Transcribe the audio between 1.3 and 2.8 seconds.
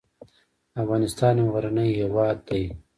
یو غرنی هېواد دې.